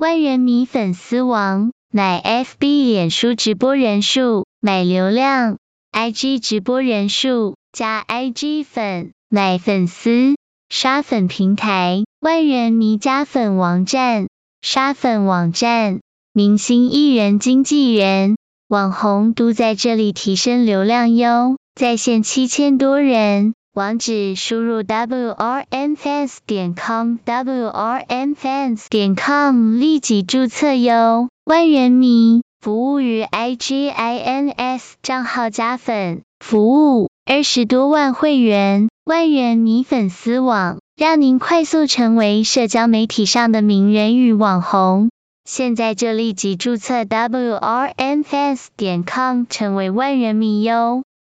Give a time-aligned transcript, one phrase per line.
[0.00, 5.58] 万人迷粉丝王，买 FB 脸书直播人数，买流量
[5.92, 10.36] ；IG 直播人数加 IG 粉，买粉丝。
[10.70, 14.28] 刷粉平台，万人迷加粉网站，
[14.62, 16.00] 刷粉网站，
[16.32, 18.38] 明星艺人、经纪人、
[18.68, 38.88] 网红都在这里提升流量哟，在线七千多人，网址输入 wrnfans 点 com wrnfans 点 com 立即注册哟，万人迷服务于 igins 账号加粉服务，二十多万会员。
[39.04, 45.10] 万人迷粉丝网，让您快速成为社交媒体上的名人与网红。
[45.44, 51.04] 现在就立即注册 wrnfans 点 com，成为万人迷哟。